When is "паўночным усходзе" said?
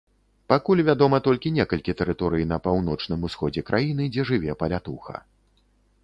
2.67-3.61